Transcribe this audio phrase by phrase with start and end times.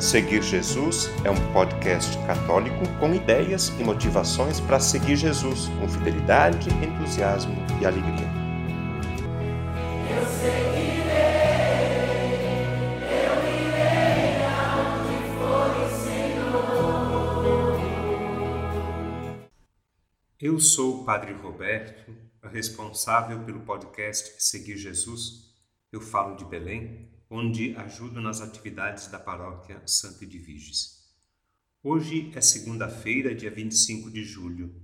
[0.00, 6.70] Seguir Jesus é um podcast católico com ideias e motivações para seguir Jesus com fidelidade,
[6.70, 8.26] entusiasmo e alegria.
[10.08, 11.10] Eu seguirei,
[13.12, 14.40] eu irei
[15.36, 17.76] for o Senhor.
[20.40, 22.10] Eu sou o Padre Roberto,
[22.50, 25.50] responsável pelo podcast Seguir Jesus.
[25.92, 31.08] Eu falo de Belém onde ajudo nas atividades da paróquia Santa Edviges.
[31.80, 34.74] Hoje é segunda-feira, dia 25 de julho.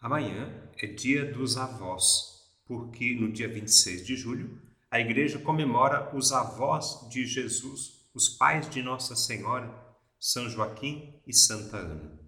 [0.00, 6.32] Amanhã é dia dos avós, porque no dia 26 de julho a igreja comemora os
[6.32, 9.70] avós de Jesus, os pais de Nossa Senhora,
[10.18, 12.18] São Joaquim e Santa Ana.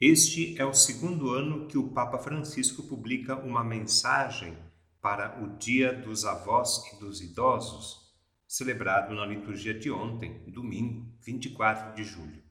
[0.00, 4.56] Este é o segundo ano que o Papa Francisco publica uma mensagem
[5.00, 8.12] para o Dia dos Avós e dos Idosos,
[8.46, 12.42] celebrado na liturgia de ontem, domingo, 24 de julho.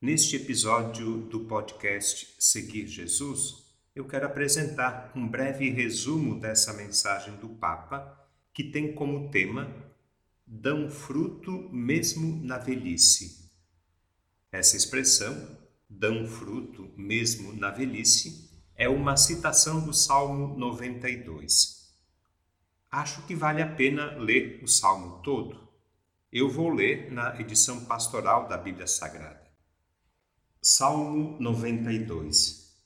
[0.00, 7.50] Neste episódio do podcast Seguir Jesus, eu quero apresentar um breve resumo dessa mensagem do
[7.50, 8.18] Papa,
[8.52, 9.70] que tem como tema
[10.44, 13.48] Dão fruto mesmo na velhice.
[14.50, 15.56] Essa expressão,
[15.88, 18.51] dão fruto mesmo na velhice,
[18.82, 21.94] é uma citação do Salmo 92.
[22.90, 25.68] Acho que vale a pena ler o salmo todo.
[26.32, 29.48] Eu vou ler na edição pastoral da Bíblia Sagrada.
[30.60, 32.76] Salmo 92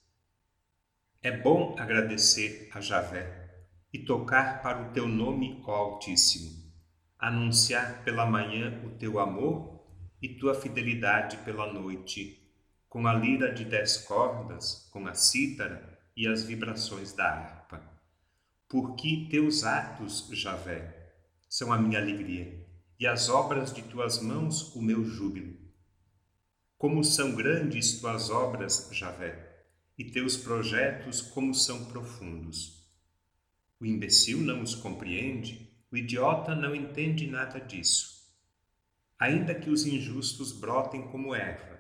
[1.23, 6.75] É bom agradecer a Javé e tocar para o teu nome, ó Altíssimo,
[7.19, 9.83] anunciar pela manhã o teu amor
[10.21, 12.46] e tua fidelidade pela noite
[12.89, 17.83] com a lira de dez cordas, com a cítara e as vibrações da harpa.
[18.69, 21.13] Porque teus atos, Javé,
[21.49, 22.67] são a minha alegria,
[22.99, 25.57] e as obras de tuas mãos o meu júbilo.
[26.79, 29.65] Como são grandes tuas obras, Javé,
[29.99, 32.85] e teus projetos como são profundos.
[33.81, 38.17] O imbecil não os compreende, o idiota não entende nada disso.
[39.19, 41.76] Ainda que os injustos brotem como erva,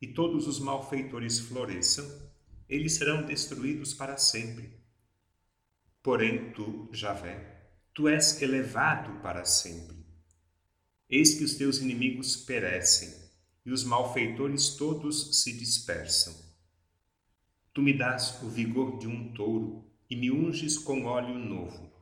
[0.00, 2.04] e todos os malfeitores floresçam,
[2.68, 4.70] eles serão destruídos para sempre.
[6.02, 9.96] Porém, tu, Javé, tu és elevado para sempre.
[11.08, 13.14] Eis que os teus inimigos perecem,
[13.64, 16.34] e os malfeitores todos se dispersam.
[17.72, 21.92] Tu me dás o vigor de um touro e me unges com óleo novo.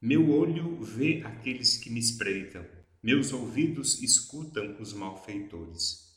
[0.00, 2.66] Meu olho vê aqueles que me espreitam,
[3.02, 6.13] meus ouvidos escutam os malfeitores.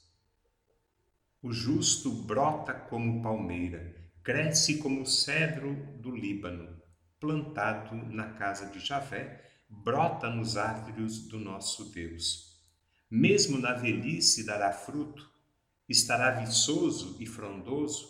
[1.48, 6.78] O justo brota como palmeira, cresce como cedro do Líbano,
[7.22, 12.62] plantado na casa de Javé, brota nos átrios do nosso Deus.
[13.10, 15.26] Mesmo na velhice dará fruto,
[15.88, 18.10] estará viçoso e frondoso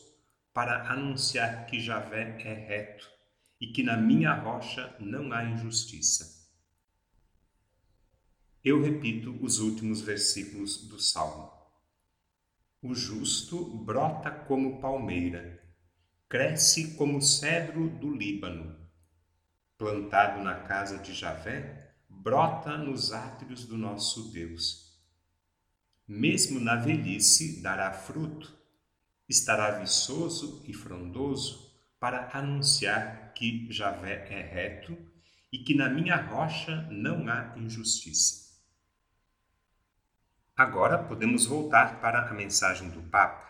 [0.52, 3.08] para anunciar que Javé é reto
[3.62, 6.50] e que na minha rocha não há injustiça.
[8.64, 11.57] Eu repito os últimos versículos do Salmo.
[12.80, 15.64] O justo brota como palmeira,
[16.30, 18.78] cresce como cedro do Líbano.
[19.80, 24.96] Plantado na casa de Javé, brota nos átrios do nosso Deus.
[26.08, 28.56] Mesmo na velhice dará fruto,
[29.28, 34.96] estará viçoso e frondoso para anunciar que Javé é reto
[35.52, 38.47] e que na minha rocha não há injustiça.
[40.58, 43.48] Agora podemos voltar para a mensagem do Papa.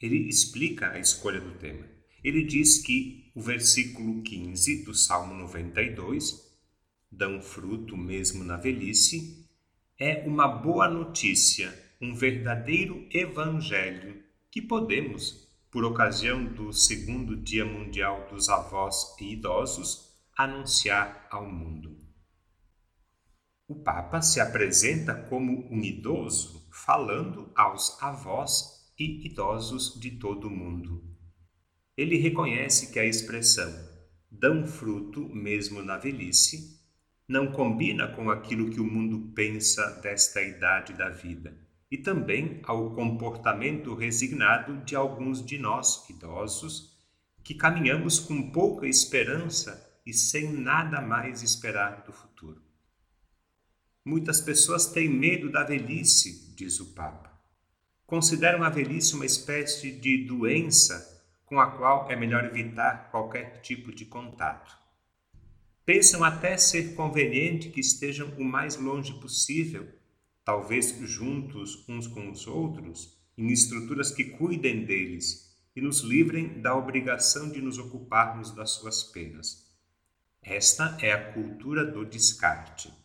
[0.00, 1.86] Ele explica a escolha do tema.
[2.24, 6.50] Ele diz que o versículo 15 do Salmo 92,
[7.10, 9.46] dão fruto mesmo na velhice,
[9.98, 11.70] é uma boa notícia,
[12.00, 20.10] um verdadeiro evangelho que podemos, por ocasião do segundo Dia Mundial dos Avós e Idosos,
[20.34, 22.01] anunciar ao mundo.
[23.72, 30.50] O Papa se apresenta como um idoso falando aos avós e idosos de todo o
[30.50, 31.02] mundo.
[31.96, 33.72] Ele reconhece que a expressão
[34.30, 36.82] dão fruto mesmo na velhice
[37.26, 41.56] não combina com aquilo que o mundo pensa desta idade da vida
[41.90, 46.94] e também ao comportamento resignado de alguns de nós idosos
[47.42, 52.31] que caminhamos com pouca esperança e sem nada mais esperar do futuro.
[54.04, 57.30] Muitas pessoas têm medo da velhice, diz o Papa.
[58.04, 63.94] Consideram a velhice uma espécie de doença com a qual é melhor evitar qualquer tipo
[63.94, 64.76] de contato.
[65.84, 69.88] Pensam até ser conveniente que estejam o mais longe possível,
[70.44, 76.74] talvez juntos uns com os outros, em estruturas que cuidem deles e nos livrem da
[76.76, 79.70] obrigação de nos ocuparmos das suas penas.
[80.42, 83.01] Esta é a cultura do descarte.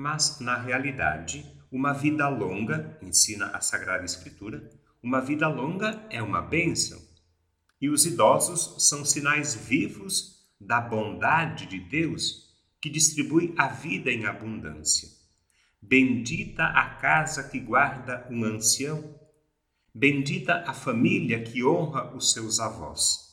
[0.00, 4.70] Mas, na realidade, uma vida longa, ensina a Sagrada Escritura,
[5.02, 7.02] uma vida longa é uma bênção.
[7.80, 14.24] E os idosos são sinais vivos da bondade de Deus que distribui a vida em
[14.24, 15.08] abundância.
[15.82, 19.18] Bendita a casa que guarda um ancião,
[19.92, 23.27] bendita a família que honra os seus avós.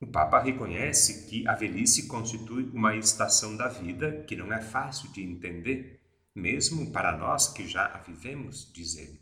[0.00, 5.12] O Papa reconhece que a velhice constitui uma estação da vida que não é fácil
[5.12, 6.00] de entender,
[6.34, 9.20] mesmo para nós que já a vivemos, diz ele.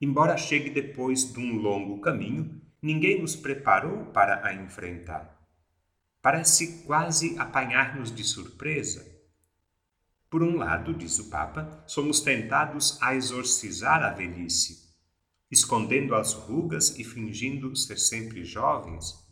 [0.00, 5.46] Embora chegue depois de um longo caminho, ninguém nos preparou para a enfrentar.
[6.22, 9.06] Parece quase apanhar-nos de surpresa.
[10.30, 14.88] Por um lado, diz o Papa, somos tentados a exorcizar a velhice,
[15.50, 19.22] escondendo as rugas e fingindo ser sempre jovens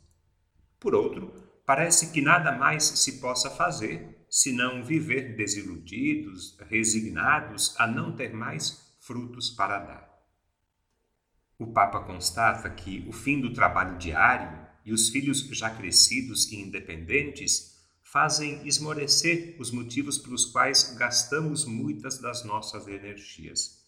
[0.82, 1.32] por outro,
[1.64, 8.96] parece que nada mais se possa fazer senão viver desiludidos, resignados a não ter mais
[9.00, 10.12] frutos para dar.
[11.56, 16.56] O Papa constata que o fim do trabalho diário e os filhos já crescidos e
[16.56, 23.81] independentes fazem esmorecer os motivos pelos quais gastamos muitas das nossas energias.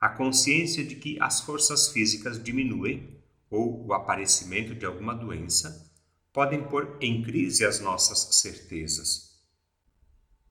[0.00, 5.87] A consciência de que as forças físicas diminuem ou o aparecimento de alguma doença
[6.32, 9.28] podem pôr em crise as nossas certezas.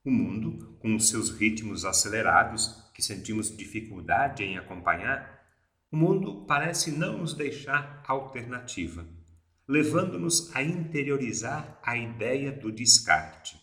[0.03, 5.37] O mundo, com os seus ritmos acelerados, que sentimos dificuldade em acompanhar,
[5.91, 9.05] o mundo parece não nos deixar alternativa,
[9.67, 13.57] levando-nos a interiorizar a ideia do descarte.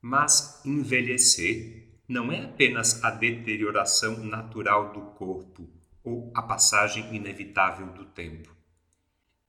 [0.00, 5.70] Mas envelhecer não é apenas a deterioração natural do corpo
[6.04, 8.61] ou a passagem inevitável do tempo.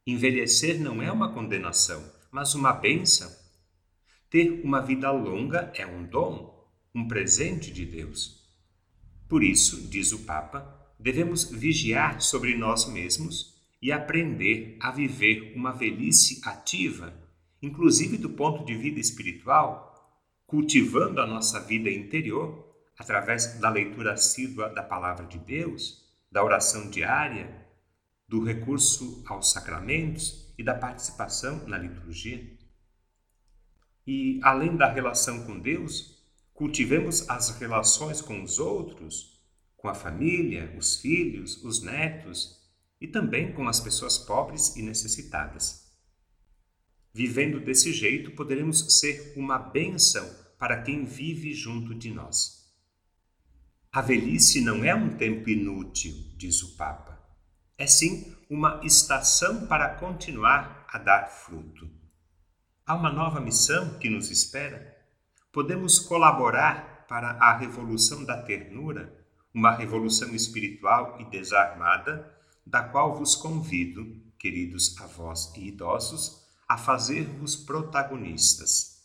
[0.05, 3.33] Envelhecer não é uma condenação, mas uma bênção.
[4.29, 8.43] Ter uma vida longa é um dom, um presente de Deus.
[9.29, 15.71] Por isso, diz o Papa, devemos vigiar sobre nós mesmos e aprender a viver uma
[15.71, 17.13] velhice ativa,
[17.61, 19.89] inclusive do ponto de vista espiritual,
[20.45, 26.89] cultivando a nossa vida interior através da leitura assídua da palavra de Deus, da oração
[26.89, 27.62] diária
[28.27, 32.57] do recurso aos sacramentos e da participação na liturgia.
[34.05, 36.23] E, além da relação com Deus,
[36.53, 39.41] cultivemos as relações com os outros,
[39.75, 42.61] com a família, os filhos, os netos
[42.99, 45.83] e também com as pessoas pobres e necessitadas.
[47.13, 50.27] Vivendo desse jeito, poderemos ser uma bênção
[50.57, 52.63] para quem vive junto de nós.
[53.91, 57.12] A velhice não é um tempo inútil, diz o Papa
[57.77, 61.89] é sim uma estação para continuar a dar fruto.
[62.85, 64.95] Há uma nova missão que nos espera.
[65.51, 72.31] Podemos colaborar para a revolução da ternura, uma revolução espiritual e desarmada,
[72.65, 79.03] da qual vos convido, queridos avós e idosos, a fazer-vos protagonistas.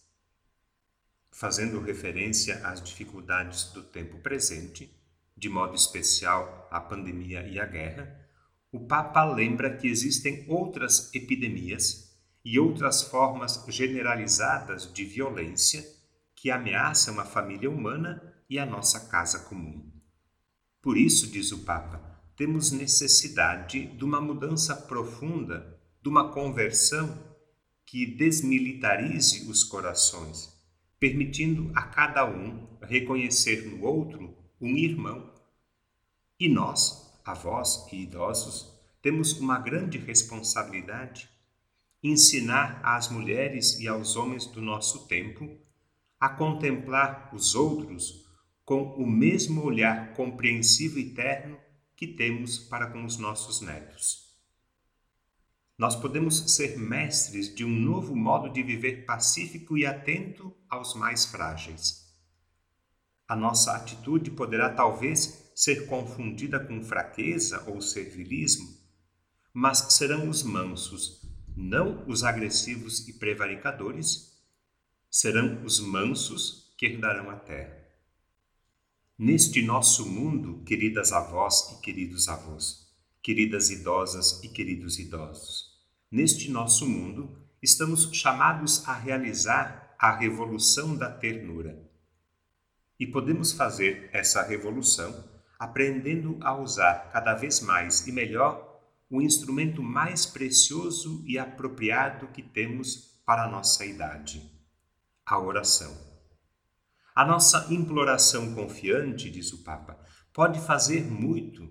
[1.30, 4.92] Fazendo referência às dificuldades do tempo presente,
[5.36, 8.27] de modo especial à pandemia e à guerra,
[8.70, 15.84] o Papa lembra que existem outras epidemias e outras formas generalizadas de violência
[16.36, 19.90] que ameaçam a família humana e a nossa casa comum.
[20.82, 27.26] Por isso, diz o Papa, temos necessidade de uma mudança profunda, de uma conversão
[27.86, 30.48] que desmilitarize os corações,
[31.00, 35.32] permitindo a cada um reconhecer no outro um irmão.
[36.38, 41.28] E nós, avós e idosos, temos uma grande responsabilidade
[42.02, 45.58] ensinar às mulheres e aos homens do nosso tempo
[46.20, 48.26] a contemplar os outros
[48.64, 51.58] com o mesmo olhar compreensivo e terno
[51.96, 54.28] que temos para com os nossos netos.
[55.76, 61.24] Nós podemos ser mestres de um novo modo de viver pacífico e atento aos mais
[61.24, 62.12] frágeis.
[63.28, 68.78] A nossa atitude poderá talvez ser confundida com fraqueza ou servilismo,
[69.52, 71.20] mas serão os mansos,
[71.56, 74.40] não os agressivos e prevaricadores,
[75.10, 77.76] serão os mansos que herdarão a terra.
[79.18, 82.88] Neste nosso mundo, queridas avós e queridos avós,
[83.20, 85.76] queridas idosas e queridos idosos,
[86.08, 91.84] neste nosso mundo estamos chamados a realizar a revolução da ternura.
[92.96, 98.68] E podemos fazer essa revolução aprendendo a usar cada vez mais e melhor
[99.10, 104.42] o instrumento mais precioso e apropriado que temos para a nossa idade:
[105.26, 106.06] a oração.
[107.14, 109.98] A nossa imploração confiante, diz o Papa,
[110.32, 111.68] pode fazer muito.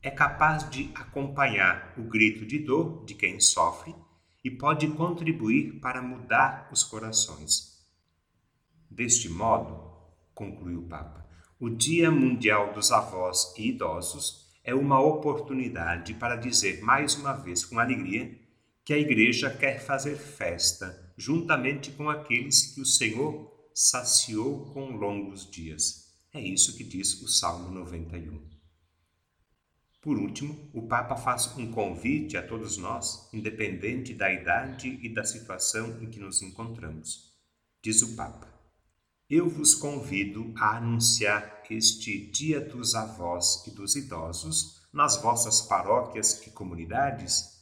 [0.00, 3.94] É capaz de acompanhar o grito de dor de quem sofre
[4.42, 7.86] e pode contribuir para mudar os corações.
[8.90, 9.90] Deste modo,
[10.34, 11.28] conclui o Papa,
[11.60, 17.66] o Dia Mundial dos Avós e Idosos é uma oportunidade para dizer mais uma vez
[17.66, 18.34] com alegria
[18.82, 25.50] que a Igreja quer fazer festa juntamente com aqueles que o Senhor saciou com longos
[25.50, 26.14] dias.
[26.32, 28.40] É isso que diz o Salmo 91.
[30.00, 35.24] Por último, o Papa faz um convite a todos nós, independente da idade e da
[35.24, 37.34] situação em que nos encontramos.
[37.82, 38.48] Diz o Papa:
[39.30, 46.44] Eu vos convido a anunciar este Dia dos Avós e dos Idosos nas vossas paróquias
[46.46, 47.60] e comunidades,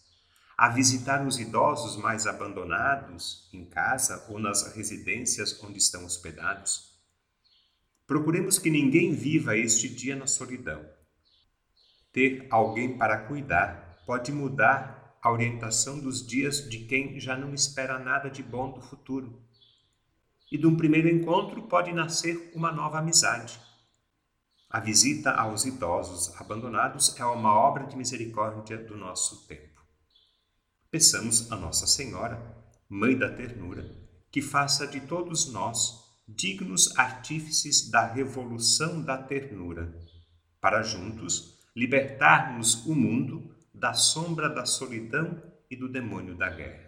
[0.56, 6.98] a visitar os idosos mais abandonados em casa ou nas residências onde estão hospedados.
[8.06, 10.82] Procuremos que ninguém viva este dia na solidão
[12.12, 17.98] ter alguém para cuidar pode mudar a orientação dos dias de quem já não espera
[17.98, 19.40] nada de bom do futuro.
[20.50, 23.60] E de um primeiro encontro pode nascer uma nova amizade.
[24.70, 29.80] A visita aos idosos abandonados é uma obra de misericórdia do nosso tempo.
[30.90, 32.40] Peçamos a Nossa Senhora,
[32.88, 33.94] Mãe da Ternura,
[34.30, 39.98] que faça de todos nós dignos artífices da revolução da ternura,
[40.60, 46.87] para juntos libertarmos o mundo da sombra da solidão e do demônio da guerra.